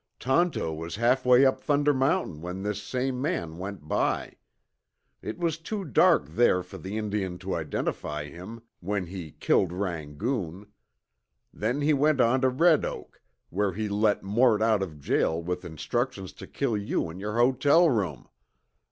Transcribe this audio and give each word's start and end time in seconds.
Tonto 0.19 0.73
was 0.73 0.95
halfway 0.95 1.45
up 1.45 1.59
Thunder 1.61 1.93
Mountain 1.93 2.41
when 2.41 2.63
this 2.63 2.81
same 2.81 3.21
man 3.21 3.59
went 3.59 3.87
by. 3.87 4.33
It 5.21 5.37
was 5.37 5.59
too 5.59 5.85
dark 5.85 6.25
there 6.27 6.63
for 6.63 6.79
the 6.79 6.97
Indian 6.97 7.37
to 7.37 7.53
identify 7.53 8.25
him 8.27 8.63
when 8.79 9.05
he 9.05 9.33
killed 9.33 9.71
Rangoon. 9.71 10.65
Then 11.53 11.81
he 11.81 11.93
went 11.93 12.19
on 12.19 12.41
to 12.41 12.49
Red 12.49 12.83
Oak, 12.83 13.21
where 13.51 13.73
he 13.73 13.87
let 13.87 14.23
Mort 14.23 14.59
out 14.63 14.81
of 14.81 14.99
jail 14.99 15.39
with 15.39 15.63
instructions 15.63 16.33
to 16.33 16.47
kill 16.47 16.75
you 16.75 17.07
in 17.11 17.19
your 17.19 17.35
hotel 17.37 17.87
room. 17.87 18.27